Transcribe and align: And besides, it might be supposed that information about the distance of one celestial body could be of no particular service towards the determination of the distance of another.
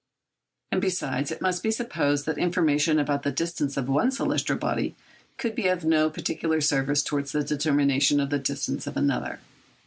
And 0.71 0.81
besides, 0.81 1.29
it 1.29 1.41
might 1.43 1.61
be 1.61 1.69
supposed 1.69 2.25
that 2.25 2.39
information 2.39 2.97
about 2.97 3.21
the 3.21 3.31
distance 3.31 3.77
of 3.77 3.87
one 3.87 4.09
celestial 4.09 4.57
body 4.57 4.95
could 5.37 5.53
be 5.53 5.67
of 5.67 5.85
no 5.85 6.09
particular 6.09 6.59
service 6.59 7.03
towards 7.03 7.33
the 7.33 7.43
determination 7.43 8.19
of 8.19 8.31
the 8.31 8.39
distance 8.39 8.87
of 8.87 8.97
another. 8.97 9.39